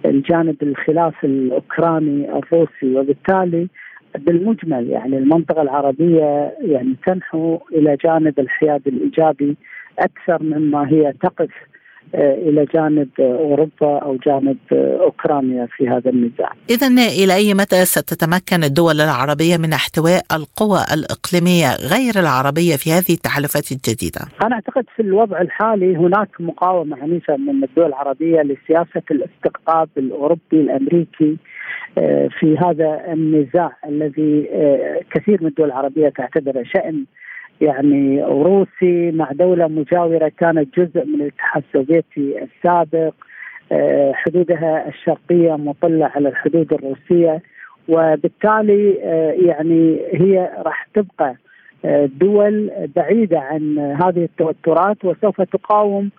الجانب 0.06 0.56
الخلاف 0.64 1.26
الأوكراني 1.26 2.30
الروسي 2.38 2.96
وبالتالي 2.96 3.68
بالمجمل 4.18 4.90
يعني 4.90 5.18
المنطقة 5.18 5.62
العربية 5.62 6.54
يعني 6.62 6.96
تنحو 7.06 7.60
إلى 7.74 7.98
جانب 8.06 8.40
الحياد 8.40 8.82
الإيجابي 8.88 9.56
أكثر 10.00 10.44
مما 10.44 10.90
هي 10.90 11.14
تقف 11.24 11.50
إلى 12.16 12.66
جانب 12.74 13.10
أوروبا 13.20 14.00
أو 14.00 14.18
جانب 14.26 14.58
أوكرانيا 14.74 15.68
في 15.78 15.90
هذا 15.90 16.10
النزاع. 16.10 16.52
اذا 16.70 16.88
إلى 16.88 17.36
أي 17.36 17.54
متى 17.54 17.86
ستتمكن 17.86 18.64
الدول 18.64 19.02
العربية 19.02 19.58
من 19.58 19.74
احتواء 19.74 20.22
القوى 20.32 20.80
الإقليمية 20.94 21.76
غير 21.94 22.20
العربية 22.20 22.76
في 22.76 22.92
هذه 22.92 23.14
التحالفات 23.14 23.72
الجديدة؟ 23.72 24.22
أنا 24.46 24.56
أعتقد 24.56 24.86
في 24.96 25.02
الوضع 25.02 25.42
الحالي 25.42 25.96
هناك 25.96 26.30
مقاومة 26.40 26.98
عنيفة 27.02 27.38
من 27.38 27.64
الدول 27.64 27.86
العربية 27.86 28.42
لسياسة 28.42 29.04
الاستقطاب 29.12 29.90
الأوروبي 29.98 30.42
الأمريكي 30.54 31.38
في 32.40 32.58
هذا 32.66 33.14
النزاع 33.14 33.78
الذي 33.88 34.50
كثير 35.12 35.38
من 35.42 35.48
الدول 35.48 35.68
العربية 35.68 36.10
تعتبره 36.10 36.64
شأن 36.64 37.06
يعني 37.62 38.24
روسي 38.24 39.12
مع 39.12 39.32
دولة 39.32 39.68
مجاورة 39.68 40.32
كانت 40.40 40.80
جزء 40.80 41.06
من 41.06 41.22
الاتحاد 41.22 41.64
السوفيتي 41.68 42.44
السابق. 42.44 43.14
حدودها 44.14 44.88
الشرقية 44.88 45.56
مطلة 45.56 46.06
على 46.06 46.30
الحدود 46.30 46.74
الروسية. 46.74 47.42
وبالتالي 47.88 48.94
يعني 49.48 50.00
هي 50.14 50.50
راح 50.66 50.88
تبقى 50.94 51.36
دول 52.20 52.72
بعيدة 52.96 53.40
عن 53.40 53.78
هذه 53.78 54.24
التوترات. 54.24 55.06
وسوف 55.06 55.42
تقاوم 55.42 56.10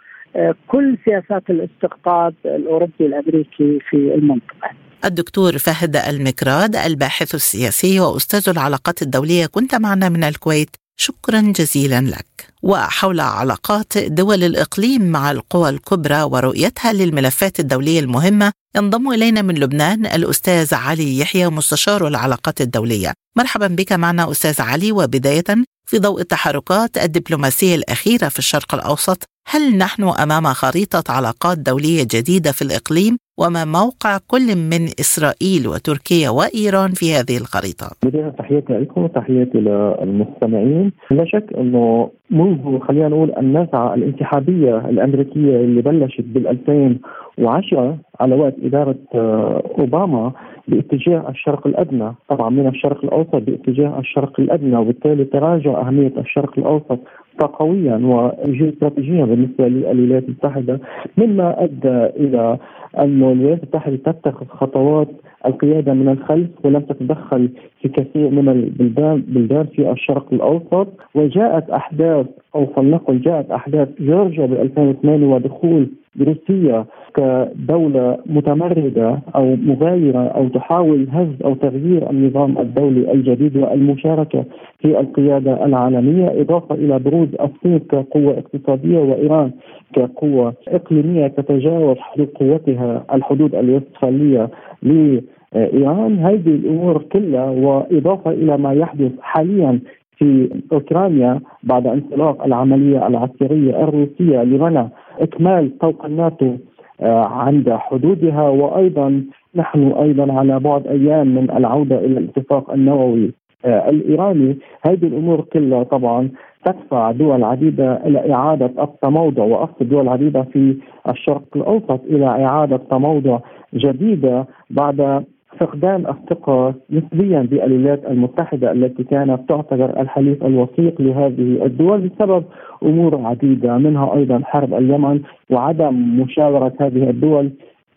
كل 0.68 0.98
سياسات 1.04 1.50
الاستقطاب 1.50 2.34
الأوروبي 2.44 2.92
الأمريكي 3.06 3.78
في 3.90 3.96
المنطقة. 3.96 4.70
الدكتور 5.04 5.52
فهد 5.52 5.96
المكراد 5.96 6.76
الباحث 6.76 7.34
السياسي 7.34 8.00
وأستاذ 8.00 8.48
العلاقات 8.48 9.02
الدولية 9.02 9.46
كنت 9.46 9.74
معنا 9.74 10.08
من 10.08 10.24
الكويت. 10.24 10.70
شكرا 11.00 11.40
جزيلا 11.40 12.00
لك. 12.00 12.26
وحول 12.62 13.20
علاقات 13.20 13.98
دول 13.98 14.44
الإقليم 14.44 15.02
مع 15.02 15.30
القوى 15.30 15.68
الكبرى 15.70 16.22
ورؤيتها 16.22 16.92
للملفات 16.92 17.60
الدولية 17.60 18.00
المهمة 18.00 18.52
ينضم 18.76 19.08
إلينا 19.12 19.42
من 19.42 19.54
لبنان 19.54 20.06
الأستاذ 20.06 20.74
علي 20.74 21.18
يحيى 21.18 21.48
مستشار 21.48 22.06
العلاقات 22.06 22.60
الدولية. 22.60 23.12
مرحبا 23.36 23.66
بك 23.66 23.92
معنا 23.92 24.30
أستاذ 24.30 24.60
علي. 24.60 24.92
وبداية 24.92 25.44
في 25.86 25.98
ضوء 25.98 26.20
التحركات 26.20 26.98
الدبلوماسية 26.98 27.74
الأخيرة 27.74 28.28
في 28.28 28.38
الشرق 28.38 28.74
الأوسط 28.74 29.22
هل 29.50 29.78
نحن 29.78 30.02
أمام 30.02 30.44
خريطة 30.44 31.04
علاقات 31.16 31.58
دولية 31.58 32.02
جديدة 32.14 32.52
في 32.52 32.62
الإقليم؟ 32.62 33.16
وما 33.40 33.64
موقع 33.64 34.18
كل 34.28 34.46
من 34.70 34.82
إسرائيل 35.00 35.68
وتركيا 35.68 36.30
وإيران 36.30 36.90
في 36.90 37.06
هذه 37.14 37.36
الخريطة؟ 37.42 37.86
بداية 38.04 38.28
تحياتي 38.28 38.72
لكم 38.72 39.02
وتحياتي 39.02 39.58
للمستمعين. 39.58 40.92
لا 41.10 41.24
شك 41.24 41.46
أنه 41.58 42.10
منذ 42.30 42.78
خلينا 42.80 43.08
نقول 43.08 43.32
النزعة 43.38 43.94
الانسحابية 43.94 44.76
الأمريكية 44.90 45.56
اللي 45.56 45.82
بلشت 45.82 46.24
بال 46.24 46.48
2010 46.48 47.98
على 48.20 48.34
وقت 48.34 48.54
إدارة 48.62 48.98
آه، 49.14 49.62
أوباما 49.78 50.32
باتجاه 50.68 51.28
الشرق 51.28 51.66
الأدنى. 51.66 52.14
طبعا 52.28 52.50
من 52.50 52.66
الشرق 52.68 53.04
الأوسط 53.04 53.36
باتجاه 53.36 53.98
الشرق 53.98 54.40
الأدنى 54.40 54.76
وبالتالي 54.76 55.24
تراجع 55.24 55.80
أهمية 55.80 56.12
الشرق 56.18 56.58
الأوسط 56.58 56.98
قويا 57.46 57.96
وجيوستراتيجيا 57.96 59.24
بالنسبة 59.24 59.68
للولايات 59.68 60.24
المتحدة 60.24 60.80
مما 61.16 61.64
أدى 61.64 62.04
إلى 62.24 62.58
أن 62.98 63.22
الولايات 63.22 63.58
المتحدة 63.62 63.96
تتخذ 63.96 64.46
خطوات 64.46 65.08
القيادة 65.46 65.94
من 65.94 66.08
الخلف 66.08 66.48
ولم 66.64 66.80
تتدخل 66.80 67.48
في 67.82 67.88
كثير 67.88 68.30
من 68.30 68.48
البلدان 68.48 69.22
بلدان 69.28 69.66
في 69.66 69.90
الشرق 69.90 70.26
الأوسط. 70.32 70.88
وجاءت 71.14 71.70
أحداث 71.70 72.26
أو 72.54 72.66
فلنقل 72.66 73.20
جاءت 73.20 73.50
أحداث 73.50 73.88
جورجيا 74.00 74.46
ب 74.46 74.52
2008 74.52 75.26
ودخول 75.26 75.88
روسيا 76.22 76.84
كدولة 77.14 78.18
متمردة 78.26 79.18
أو 79.34 79.56
مغايرة 79.56 80.18
أو 80.18 80.48
تحاول 80.48 81.06
هز 81.12 81.42
أو 81.44 81.54
تغيير 81.54 82.10
النظام 82.10 82.58
الدولي 82.58 83.12
الجديد 83.12 83.56
والمشاركة 83.56 84.44
في 84.78 85.00
القيادة 85.00 85.64
العالمية 85.66 86.40
إضافة 86.40 86.74
إلى 86.74 86.98
بروز 86.98 87.28
الصين 87.40 87.78
كقوة 87.78 88.38
اقتصادية 88.38 88.98
وإيران 88.98 89.50
كقوة 89.94 90.54
إقليمية 90.68 91.26
تتجاوز 91.26 91.96
حدود 91.98 92.28
قوتها 92.28 93.04
الحدود 93.14 93.54
الوستفالية 93.54 94.48
لإيران. 94.82 96.18
هذه 96.18 96.48
الأمور 96.48 97.02
كلها 97.02 97.50
وإضافة 97.50 98.30
إلى 98.30 98.58
ما 98.58 98.72
يحدث 98.72 99.12
حاليا 99.20 99.80
في 100.18 100.50
أوكرانيا 100.72 101.40
بعد 101.62 101.86
انطلاق 101.86 102.44
العملية 102.44 103.06
العسكرية 103.06 103.82
الروسية 103.84 104.42
لمنع 104.42 104.88
إكمال 105.20 105.78
طوق 105.78 106.04
الناتو 106.04 106.52
آه، 107.00 107.24
عند 107.24 107.70
حدودها. 107.70 108.42
وأيضا 108.48 109.24
نحن 109.54 109.92
أيضا 109.92 110.32
على 110.32 110.60
بعد 110.60 110.86
أيام 110.86 111.34
من 111.34 111.50
العودة 111.50 111.98
إلى 111.98 112.18
الاتفاق 112.18 112.70
النووي 112.72 113.32
آه، 113.64 113.88
الإيراني. 113.90 114.56
هذه 114.86 115.06
الأمور 115.06 115.40
كلها 115.40 115.82
طبعا 115.82 116.28
تدفع 116.64 117.10
دول 117.10 117.44
عديدة 117.44 118.06
إلى 118.06 118.32
إعادة 118.34 118.84
التموضع 118.84 119.44
وأقصد 119.44 119.88
دول 119.88 120.08
عديدة 120.08 120.42
في 120.42 120.76
الشرق 121.08 121.42
الأوسط 121.56 122.00
إلى 122.04 122.26
إعادة 122.26 122.76
تموضع 122.76 123.38
جديدة 123.74 124.46
بعد 124.70 125.24
فقدان 125.56 126.06
الثقة 126.06 126.74
نسبيا 126.90 127.42
بالولايات 127.42 128.04
المتحدة 128.06 128.72
التي 128.72 129.04
كانت 129.04 129.48
تعتبر 129.48 130.00
الحليف 130.00 130.44
الوثيق 130.44 131.00
لهذه 131.00 131.64
الدول 131.66 132.08
بسبب 132.08 132.44
أمور 132.82 133.26
عديدة 133.26 133.78
منها 133.78 134.14
أيضا 134.14 134.40
حرب 134.44 134.74
اليمن 134.74 135.20
وعدم 135.50 136.20
مشاورة 136.20 136.72
هذه 136.80 137.10
الدول 137.10 137.50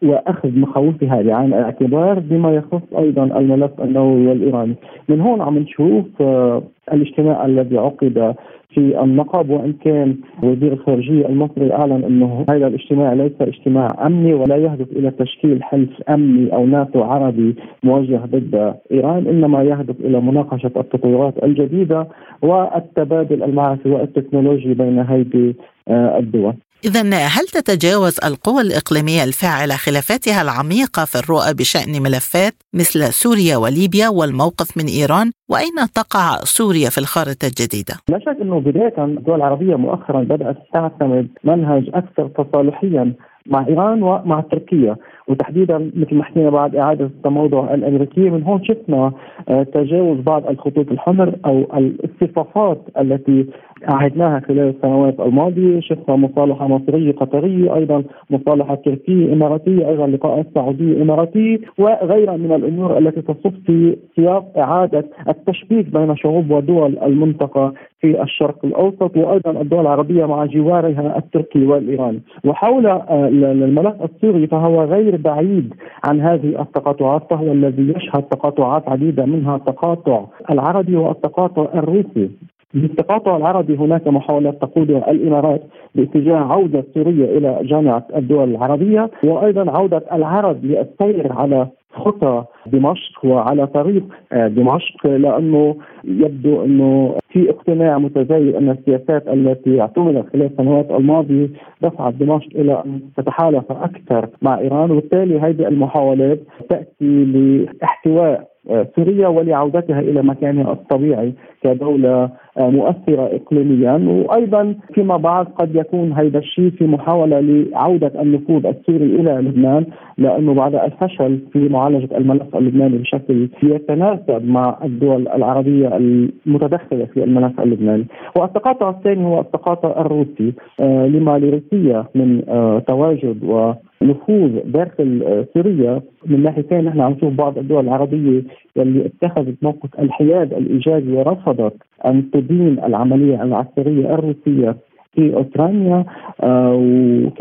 وأخذ 0.03 0.59
مخاوفها 0.59 1.21
بعين 1.21 1.53
الاعتبار 1.53 2.19
بما 2.19 2.55
يخص 2.55 2.93
أيضا 2.97 3.23
الملف 3.23 3.81
النووي 3.81 4.27
والإيراني، 4.27 4.75
من 5.09 5.21
هون 5.21 5.41
عم 5.41 5.57
نشوف 5.57 6.05
آه، 6.21 6.63
الاجتماع 6.93 7.45
الذي 7.45 7.77
عقد 7.77 8.35
في 8.73 9.03
النقب 9.03 9.49
وإن 9.49 9.73
كان 9.73 10.15
وزير 10.43 10.73
الخارجية 10.73 11.25
المصري 11.25 11.73
أعلن 11.73 12.03
إنه 12.03 12.45
هذا 12.49 12.67
الاجتماع 12.67 13.13
ليس 13.13 13.31
اجتماع 13.41 13.87
أمني 14.05 14.33
ولا 14.33 14.55
يهدف 14.55 14.91
إلى 14.91 15.11
تشكيل 15.11 15.63
حلف 15.63 15.89
أمني 16.09 16.53
أو 16.53 16.65
ناتو 16.65 17.03
عربي 17.03 17.55
موجه 17.83 18.19
ضد 18.25 18.75
إيران 18.91 19.27
إنما 19.27 19.63
يهدف 19.63 19.99
إلى 19.99 20.21
مناقشة 20.21 20.71
التطورات 20.77 21.43
الجديدة 21.43 22.07
والتبادل 22.41 23.43
المعرفي 23.43 23.89
والتكنولوجي 23.89 24.73
بين 24.73 24.99
هذه 24.99 25.53
آه، 25.87 26.19
الدول. 26.19 26.53
إذا 26.85 27.01
هل 27.37 27.45
تتجاوز 27.57 28.19
القوى 28.25 28.61
الإقليمية 28.61 29.23
الفاعلة 29.23 29.75
خلافاتها 29.75 30.41
العميقة 30.41 31.05
في 31.05 31.15
الرؤى 31.19 31.53
بشأن 31.59 32.03
ملفات 32.03 32.53
مثل 32.73 32.99
سوريا 33.13 33.57
وليبيا 33.57 34.07
والموقف 34.09 34.77
من 34.77 34.85
إيران؟ 34.85 35.31
وأين 35.49 35.77
تقع 35.95 36.35
سوريا 36.57 36.89
في 36.89 36.97
الخارطة 36.97 37.45
الجديدة؟ 37.51 37.95
لا 38.09 38.19
شك 38.19 38.37
أنه 38.41 38.59
بداية 38.59 38.93
الدول 38.97 39.35
العربية 39.35 39.75
مؤخرا 39.75 40.21
بدأت 40.23 40.57
تعتمد 40.73 41.27
منهج 41.43 41.89
أكثر 41.93 42.27
تصالحيا 42.27 43.13
مع 43.45 43.67
إيران 43.67 44.03
ومع 44.03 44.41
تركيا 44.41 44.95
وتحديدا 45.27 45.91
مثل 45.95 46.15
ما 46.15 46.23
حكينا 46.23 46.49
بعد 46.49 46.75
إعادة 46.75 47.05
التموضع 47.05 47.73
الأمريكية 47.73 48.29
من 48.29 48.43
هون 48.43 48.63
شفنا 48.63 49.11
آه، 49.49 49.63
تجاوز 49.63 50.19
بعض 50.19 50.47
الخطوط 50.47 50.91
الحمر 50.91 51.35
أو 51.45 51.77
الاصطفافات 51.77 52.81
التي 52.99 53.45
عهدناها 53.83 54.39
خلال 54.39 54.69
السنوات 54.75 55.19
الماضية. 55.19 55.79
شفنا 55.79 56.15
مصالحة 56.15 56.67
مصرية 56.67 57.11
قطرية 57.11 57.75
أيضا 57.75 58.03
مصالحة 58.29 58.75
تركية 58.75 59.33
إماراتية 59.33 59.89
أيضا 59.89 60.07
لقاءات 60.07 60.47
سعوديه 60.55 61.01
اماراتيه 61.01 61.59
وغيرها 61.77 62.37
من 62.37 62.51
الأمور 62.51 62.97
التي 62.97 63.21
تصب 63.21 63.53
في 63.65 63.97
سياق 64.15 64.57
إعادة 64.57 65.05
التشبيك 65.29 65.85
بين 65.93 66.15
شعوب 66.15 66.51
ودول 66.51 66.97
المنطقة 67.03 67.73
في 68.01 68.21
الشرق 68.23 68.65
الأوسط 68.65 69.17
وأيضا 69.17 69.61
الدول 69.61 69.81
العربية 69.81 70.25
مع 70.25 70.45
جوارها 70.45 71.17
التركي 71.17 71.65
والإيراني. 71.65 72.21
وحول 72.45 72.85
آه، 72.87 73.27
الملف 73.27 73.95
السوري 74.03 74.47
فهو 74.47 74.83
غير 74.83 75.17
بعيد 75.17 75.73
عن 76.05 76.21
هذه 76.21 76.61
التقاطعات 76.61 77.21
فهو 77.29 77.51
الذي 77.51 77.93
يشهد 77.95 78.23
تقاطعات 78.23 78.89
عديدة 78.89 79.25
منها 79.25 79.55
التقاطع 79.55 80.25
العربي 80.49 80.95
والتقاطع 80.95 81.67
الروسي. 81.75 82.29
بالتقاطع 82.73 83.37
العربي 83.37 83.75
هناك 83.75 84.07
محاولات 84.07 84.61
تقودها 84.61 85.11
الإمارات 85.11 85.61
باتجاه 85.95 86.37
عودة 86.37 86.83
سوريا 86.93 87.37
إلى 87.37 87.59
جامعة 87.63 88.07
الدول 88.15 88.49
العربية 88.51 89.09
وأيضا 89.23 89.71
عودة 89.71 90.03
العرب 90.13 90.65
للسير 90.65 91.33
على 91.33 91.67
خطى 91.93 92.43
دمشق 92.65 93.25
وعلى 93.25 93.67
طريق 93.67 94.03
آه، 94.31 94.47
دمشق 94.47 95.07
لأنه 95.07 95.75
يبدو 96.03 96.65
أنه 96.65 97.15
في 97.29 97.49
اقتناع 97.49 97.97
متزايد 97.97 98.55
أن 98.55 98.69
السياسات 98.69 99.27
التي 99.27 99.81
اعتمدت 99.81 100.29
خلال 100.33 100.45
السنوات 100.45 100.91
الماضية 100.91 101.47
دفعت 101.81 102.13
دمشق 102.13 102.49
إلى 102.55 102.83
أن 102.85 103.01
تتحالف 103.17 103.71
أكثر 103.71 104.29
مع 104.41 104.59
إيران 104.59 104.91
وبالتالي 104.91 105.39
هذه 105.39 105.67
المحاولات 105.67 106.39
تأتي 106.69 107.25
لاحتواء 107.25 108.50
سوريا 108.95 109.27
ولعودتها 109.27 109.99
إلى 109.99 110.21
مكانها 110.21 110.71
الطبيعي 110.71 111.33
كدولة 111.63 112.29
آه، 112.57 112.69
مؤثرة 112.69 113.35
اقليميا. 113.35 113.93
وأيضا 113.93 114.75
فيما 114.93 115.17
بعد 115.17 115.45
قد 115.45 115.75
يكون 115.75 116.11
هذا 116.13 116.37
الشيء 116.39 116.69
في 116.69 116.87
محاولة 116.87 117.39
لعودة 117.39 118.21
النفوذ 118.21 118.65
السوري 118.65 119.05
إلى 119.15 119.31
لبنان 119.31 119.85
لأنه 120.17 120.53
بعد 120.53 120.75
الفشل 120.75 121.39
في 121.53 121.69
معالجة 121.69 122.17
الملف 122.17 122.55
اللبناني 122.55 122.97
بشكل 122.97 123.49
يتناسب 123.63 124.45
مع 124.45 124.77
الدول 124.83 125.27
العربية 125.27 125.97
المتدخلة 125.97 127.05
في 127.05 127.23
الملف 127.23 127.59
اللبناني، 127.59 128.05
والتقاطع 128.35 128.89
الثاني 128.89 129.25
هو 129.25 129.39
التقاطع 129.39 130.01
الروسي 130.01 130.53
آه، 130.79 131.07
لما 131.07 131.39
لروسيا 131.39 132.05
من 132.15 132.41
تواجد 132.87 133.43
و 133.43 133.73
نفوذ 134.01 134.59
داخل 134.71 135.23
آه، 135.27 135.45
سوريا 135.53 136.01
من 136.25 136.43
ناحيتين. 136.43 136.85
نحن 136.85 137.01
عم 137.01 137.11
نشوف 137.11 137.33
بعض 137.33 137.57
الدول 137.57 137.83
العربية 137.83 138.43
واللي 138.75 139.05
اتخذت 139.05 139.55
موقف 139.61 139.99
الحياد 139.99 140.53
الإيجابي 140.53 141.13
ورفضت 141.13 141.73
أن 142.05 142.31
تدين 142.31 142.79
العملية 142.83 143.43
العسكرية 143.43 144.13
الروسية 144.13 144.75
في 145.15 145.35
أوكرانيا 145.35 146.05
آه 146.43 146.73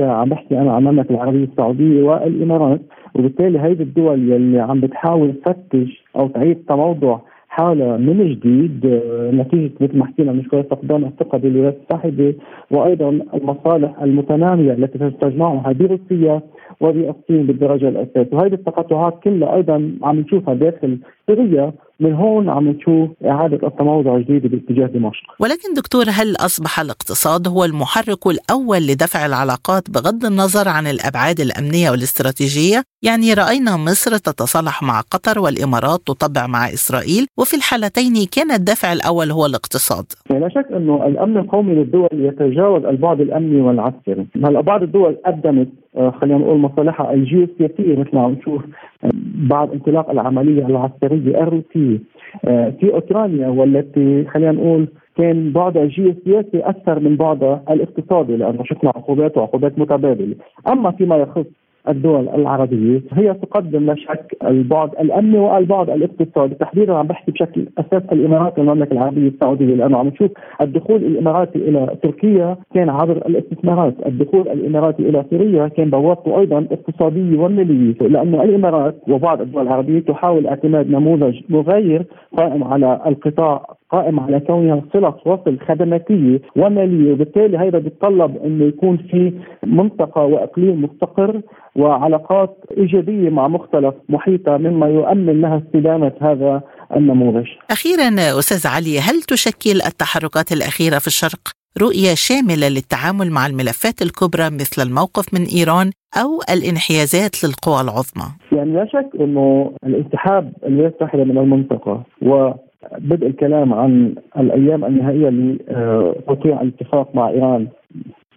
وعم 0.00 0.28
بحكي 0.28 0.58
أنا 0.58 0.72
عن 0.72 0.86
المملكة 0.86 1.12
العربية 1.12 1.44
السعودية 1.44 2.02
والإمارات. 2.02 2.80
وبالتالي 3.14 3.58
هيدي 3.60 3.82
الدول 3.82 4.32
يلي 4.32 4.60
عم 4.60 4.80
بتحاول 4.80 5.32
تفتش 5.44 6.04
أو 6.16 6.28
تعيد 6.28 6.56
تموضع 6.68 7.18
حالة 7.50 7.96
من 7.96 8.34
جديد 8.34 8.86
آه، 8.86 9.30
نتيجة 9.30 9.72
مثل 9.80 9.98
ما 9.98 10.06
حكينا 10.06 10.42
شوي 10.50 10.62
فقدان 10.62 11.04
الثقة 11.04 11.38
بالولايات 11.38 11.76
المتحدة 11.76 12.34
وأيضا 12.70 13.08
المصالح 13.34 14.02
المتنامية 14.02 14.72
التي 14.72 15.10
تجمعها 15.10 15.72
بروسيا 15.72 16.42
وبالصين 16.80 17.46
بالدرجة 17.46 17.88
الأساسية. 17.88 18.36
وهذه 18.36 18.52
التقاطعات 18.52 19.20
كلها 19.24 19.54
أيضا 19.54 19.92
عم 20.02 20.20
نشوفها 20.20 20.54
داخل 20.54 20.98
سوريا 21.34 21.72
من 22.00 22.14
هون 22.14 22.48
عم 22.48 22.68
نشوف 22.68 23.10
إعادة 23.24 23.66
التموضع 23.68 24.18
جديدة 24.18 24.48
باتجاه 24.48 24.86
دمشق. 24.86 25.22
ولكن 25.40 25.74
دكتور 25.76 26.04
هل 26.08 26.36
أصبح 26.36 26.80
الاقتصاد 26.80 27.48
هو 27.48 27.64
المحرك 27.64 28.26
الأول 28.26 28.78
لدفع 28.78 29.26
العلاقات 29.26 29.90
بغض 29.90 30.24
النظر 30.24 30.68
عن 30.68 30.86
الأبعاد 30.86 31.40
الأمنية 31.40 31.90
والاستراتيجية؟ 31.90 32.82
يعني 33.02 33.34
رأينا 33.34 33.76
مصر 33.76 34.16
تتصالح 34.16 34.82
مع 34.82 35.00
قطر 35.00 35.38
والإمارات 35.40 36.00
تطبع 36.06 36.46
مع 36.46 36.68
إسرائيل 36.68 37.26
وفي 37.38 37.56
الحالتين 37.56 38.14
كان 38.36 38.50
الدافع 38.50 38.92
الأول 38.92 39.30
هو 39.30 39.46
الاقتصاد. 39.46 40.06
لا 40.30 40.48
شك 40.48 40.66
أنه 40.76 41.06
الأمن 41.06 41.36
القومي 41.36 41.74
للدول 41.74 42.08
يتجاوز 42.12 42.84
البعد 42.84 43.20
الأمني 43.20 43.60
والعسكري. 43.60 44.26
هلا 44.44 44.60
بعض 44.60 44.82
الدول 44.82 45.16
قدمت 45.26 45.68
خلينا 45.94 46.38
نقول 46.38 46.58
مصالحها 46.58 47.12
الجيوسياسية 47.14 47.96
مثل 47.96 48.10
ما 48.12 48.22
عم 48.22 48.32
نشوف 48.32 48.62
آه، 49.04 49.10
بعد 49.50 49.70
انطلاق 49.72 50.10
العملية 50.10 50.66
العسكرية 50.66 51.42
الروسية. 51.42 51.98
آه، 52.44 52.70
في 52.70 52.94
أوكرانيا 52.94 53.48
والتي 53.48 54.24
خلينا 54.24 54.52
نقول 54.52 54.88
كان 55.16 55.52
بعدها 55.52 55.82
الجيوسياسي 55.82 56.58
أكثر 56.58 57.00
من 57.00 57.16
بعدها 57.16 57.62
الاقتصادي 57.70 58.36
لأنه 58.36 58.64
شفنا 58.64 58.90
عقوبات 58.96 59.36
وعقوبات 59.36 59.78
متبادلة. 59.78 60.34
أما 60.68 60.90
فيما 60.90 61.16
يخص 61.16 61.46
الدول 61.88 62.28
العربية. 62.28 63.00
هي 63.12 63.34
تقدم 63.34 63.86
لا 63.86 63.94
شك 63.94 64.36
البعد 64.44 64.90
الأمني 65.00 65.38
والبعد 65.38 65.90
الاقتصادي. 65.90 66.54
تحديدا 66.54 66.94
عم 66.94 67.06
بحكي 67.06 67.32
بشكل 67.32 67.66
أساس 67.78 68.02
الإمارات 68.12 68.58
والمملكة 68.58 68.92
العربية 68.92 69.28
السعودية 69.28 69.74
لأنه 69.74 69.98
عم 69.98 70.06
نشوف 70.08 70.30
الدخول 70.60 70.96
الإماراتي 70.96 71.58
إلى 71.58 71.96
تركيا 72.02 72.56
كان 72.74 72.88
عبر 72.88 73.16
الاستثمارات. 73.16 73.94
الدخول 74.06 74.48
الإماراتي 74.48 75.02
إلى 75.08 75.24
سوريا 75.30 75.68
كان 75.68 75.90
بوابته 75.90 76.40
أيضا 76.40 76.66
اقتصادية 76.72 77.38
ومالية 77.38 77.94
لأنه 78.00 78.42
الإمارات 78.42 78.96
وبعض 79.08 79.40
الدول 79.40 79.62
العربية 79.62 80.00
تحاول 80.00 80.46
اعتماد 80.46 80.90
نموذج 80.90 81.40
مغاير 81.48 82.06
قائم 82.36 82.64
على 82.64 83.00
القطاع 83.06 83.66
قائم 83.90 84.20
على 84.20 84.40
كونها 84.40 84.82
صلة 84.92 85.14
وصل 85.26 85.58
خدماتية 85.58 86.40
ومالية. 86.56 87.12
وبالتالي 87.12 87.58
هذا 87.58 87.78
بيتطلب 87.78 88.36
أنه 88.44 88.64
يكون 88.64 88.96
في 88.96 89.32
منطقة 89.66 90.24
وإقليم 90.24 90.82
مستقر. 90.84 91.40
وعلاقات 91.80 92.56
إيجابية 92.78 93.30
مع 93.30 93.48
مختلف 93.48 93.94
محيطها 94.08 94.58
مما 94.58 94.86
يؤمن 94.86 95.40
لها 95.40 95.62
استدامة 95.66 96.12
هذا 96.20 96.62
النموذج. 96.96 97.46
أخيرا 97.70 98.08
أستاذ 98.38 98.66
علي 98.74 98.98
هل 98.98 99.22
تشكل 99.22 99.76
التحركات 99.86 100.52
الأخيرة 100.52 100.98
في 100.98 101.06
الشرق 101.06 101.42
رؤية 101.82 102.14
شاملة 102.14 102.68
للتعامل 102.68 103.30
مع 103.30 103.46
الملفات 103.46 104.02
الكبرى 104.02 104.46
مثل 104.60 104.82
الموقف 104.82 105.34
من 105.34 105.44
إيران 105.56 105.90
أو 106.22 106.30
الانحيازات 106.54 107.44
للقوى 107.44 107.80
العظمى؟ 107.80 108.28
يعني 108.52 108.72
لا 108.72 108.86
شك 108.86 109.10
أنه 109.20 109.72
الانسحاب 109.86 110.52
الولايات 110.66 110.92
المتحدة 111.00 111.24
من 111.24 111.38
المنطقة 111.38 112.02
و 112.22 112.50
بدء 112.98 113.26
الكلام 113.26 113.74
عن 113.74 114.14
الأيام 114.38 114.84
النهائية 114.84 115.28
لتوقيع 115.28 116.60
الاتفاق 116.62 117.14
مع 117.14 117.28
إيران 117.28 117.68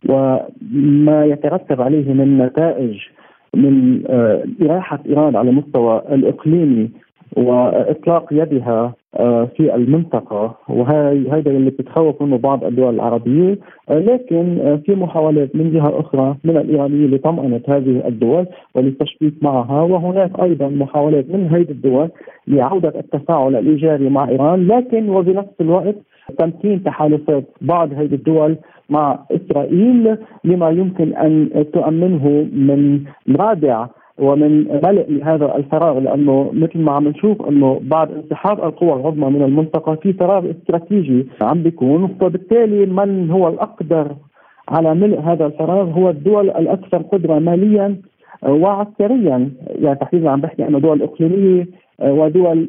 وما 0.09 1.25
يترتب 1.25 1.81
عليه 1.81 2.13
من 2.13 2.37
نتائج 2.37 2.95
من 3.55 4.03
آه، 4.09 4.43
إراحة 4.61 4.99
إيران 5.05 5.35
على 5.35 5.49
المستوى 5.49 6.03
الإقليمي 6.11 6.89
وإطلاق 7.37 8.27
يدها 8.31 8.93
في 9.57 9.75
المنطقة. 9.75 10.55
وهي 10.69 11.29
هذا 11.31 11.51
اللي 11.51 11.69
بتخوف 11.69 12.21
منه 12.21 12.37
بعض 12.37 12.63
الدول 12.63 12.95
العربية. 12.95 13.57
آه، 13.89 13.99
لكن 13.99 14.59
آه، 14.59 14.75
في 14.75 14.95
محاولات 14.95 15.55
من 15.55 15.71
جهة 15.73 15.99
أخرى 15.99 16.35
من 16.43 16.57
الإيرانيين 16.57 17.11
لطمأنة 17.11 17.61
هذه 17.67 18.07
الدول 18.07 18.45
وللتشبيك 18.75 19.33
معها. 19.41 19.81
وهناك 19.81 20.39
أيضا 20.39 20.67
محاولات 20.67 21.29
من 21.29 21.47
هذه 21.47 21.71
الدول 21.71 22.09
لعودة 22.47 22.93
التفاعل 22.99 23.55
الإيجابي 23.55 24.09
مع 24.09 24.29
إيران. 24.29 24.67
لكن 24.67 25.09
وبنفس 25.09 25.61
الوقت 25.61 25.95
تمكين 26.39 26.83
تحالفات 26.83 27.43
بعض 27.61 27.93
هذه 27.93 28.13
الدول 28.13 28.57
مع 28.89 29.19
إسرائيل 29.31 30.17
لما 30.43 30.69
يمكن 30.69 31.13
أن 31.13 31.65
تؤمنه 31.73 32.27
من 32.53 33.03
رادع 33.39 33.87
ومن 34.19 34.67
ملء 34.83 35.05
لهذا 35.09 35.55
الفراغ 35.55 35.99
لأنه 35.99 36.49
مثل 36.53 36.79
ما 36.79 36.91
عم 36.91 37.07
نشوف 37.07 37.49
إنه 37.49 37.81
بعد 37.83 38.11
انسحاب 38.11 38.63
القوى 38.63 38.93
العظمى 38.93 39.29
من 39.29 39.41
المنطقة 39.43 39.95
في 39.95 40.13
فراغ 40.13 40.51
استراتيجي 40.51 41.27
عم 41.41 41.63
بيكون. 41.63 42.03
وبالتالي 42.03 42.85
من 42.85 43.31
هو 43.31 43.47
الأقدر 43.47 44.15
على 44.69 44.95
ملء 44.95 45.19
هذا 45.19 45.45
الفراغ؟ 45.45 45.89
هو 45.89 46.09
الدول 46.09 46.49
الأكثر 46.49 46.97
قدرة 46.97 47.39
ماليا 47.39 47.95
وعسكريا. 48.43 49.49
يعني 49.81 49.95
تحديدا 49.95 50.29
عم 50.29 50.41
بحكي 50.41 50.63
عن 50.63 50.81
دول 50.81 51.01
إقليمية 51.01 51.67
ودول 52.01 52.67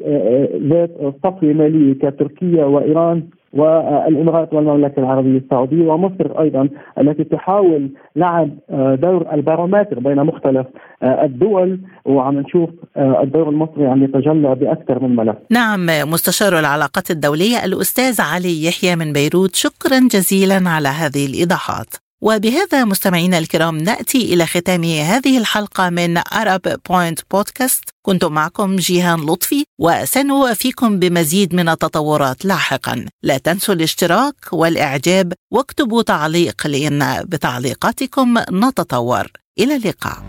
ذات 0.69 0.91
سطوة 1.23 1.53
مالية 1.53 1.93
كتركيا 1.93 2.65
وإيران. 2.65 3.23
والإمارات 3.55 4.53
والمملكة 4.53 4.99
العربية 4.99 5.37
السعودية 5.37 5.87
ومصر 5.87 6.39
أيضا 6.39 6.69
التي 6.99 7.23
تحاول 7.23 7.89
لعب 8.15 8.49
آه، 8.69 8.95
دور 8.95 9.33
البارومتر 9.33 9.99
بين 9.99 10.23
مختلف 10.23 10.67
آه، 11.03 11.25
الدول 11.25 11.79
وعم 12.05 12.39
نشوف 12.39 12.69
آه، 12.97 13.23
الدور 13.23 13.49
المصري 13.49 13.87
عم 13.87 14.03
يتجلى 14.03 14.55
بأكثر 14.55 14.99
من 15.03 15.15
ملف. 15.15 15.35
نعم 15.49 15.85
مستشار 15.85 16.59
العلاقات 16.59 17.11
الدولية 17.11 17.65
الأستاذ 17.65 18.21
علي 18.21 18.65
يحيى 18.65 18.95
من 18.95 19.13
بيروت 19.13 19.55
شكرا 19.55 19.99
جزيلا 20.11 20.69
على 20.69 20.89
هذه 20.89 21.25
الإيضاحات. 21.25 22.04
وبهذا 22.25 22.85
مستمعينا 22.85 23.37
الكرام 23.37 23.77
نأتي 23.77 24.33
إلى 24.33 24.45
ختام 24.45 24.83
هذه 24.83 25.37
الحلقة 25.37 25.89
من 25.89 26.19
Arab 26.19 26.77
Point 26.89 27.19
بودكاست 27.31 27.83
كنت 28.05 28.25
معكم 28.25 28.75
جيهان 28.75 29.19
لطفي 29.19 29.63
وسنوافيكم 29.79 30.99
بمزيد 30.99 31.55
من 31.55 31.69
التطورات 31.69 32.45
لاحقا. 32.45 33.05
لا 33.23 33.37
تنسوا 33.37 33.75
الاشتراك 33.75 34.35
والإعجاب 34.51 35.33
واكتبوا 35.53 36.01
تعليق 36.01 36.67
لأن 36.67 37.23
بتعليقاتكم 37.23 38.37
نتطور. 38.51 39.27
إلى 39.59 39.75
اللقاء. 39.75 40.23